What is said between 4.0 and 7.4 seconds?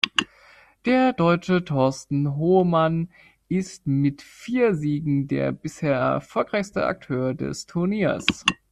vier Siegen der bisher erfolgreichste Akteur